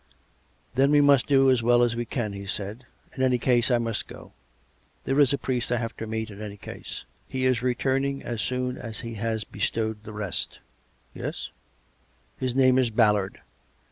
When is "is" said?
5.19-5.31, 7.45-7.61, 12.79-12.89